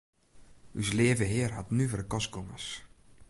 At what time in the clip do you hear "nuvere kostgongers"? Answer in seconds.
1.71-2.67